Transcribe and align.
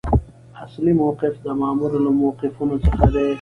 اصلي 0.63 0.93
موقف 1.01 1.33
د 1.45 1.47
مامور 1.59 1.91
له 2.05 2.11
موقفونو 2.19 2.75
څخه 2.85 3.05
دی. 3.15 3.27